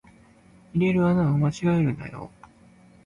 [0.73, 2.31] 入れる穴を間違えるなよ